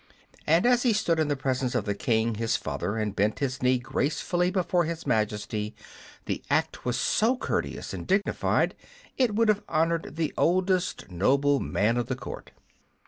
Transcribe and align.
And 0.47 0.65
as 0.65 0.81
he 0.81 0.93
stood 0.93 1.19
in 1.19 1.27
the 1.27 1.35
presence 1.35 1.75
of 1.75 1.85
the 1.85 1.93
King, 1.93 2.33
his 2.33 2.55
father, 2.55 2.97
and 2.97 3.15
bent 3.15 3.37
his 3.37 3.61
knee 3.61 3.77
gracefully 3.77 4.49
before 4.49 4.85
His 4.85 5.05
Majesty, 5.05 5.75
the 6.25 6.41
act 6.49 6.85
was 6.85 6.97
so 6.99 7.37
courteous 7.37 7.93
and 7.93 8.07
dignified 8.07 8.73
it 9.19 9.35
would 9.35 9.47
have 9.47 9.61
honored 9.69 10.15
the 10.15 10.33
oldest 10.39 11.11
nobleman 11.11 11.97
of 11.97 12.07
the 12.07 12.15
court. 12.15 12.49